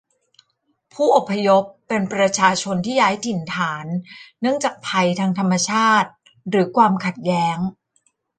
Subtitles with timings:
[0.93, 3.85] ผู้อพยพเป็นประชาชนที่ย้ายถิ่นฐาน
[4.41, 6.09] เนื่องจากภัยทางธรรมชาติ
[6.49, 7.57] หรือความขัดแย้ง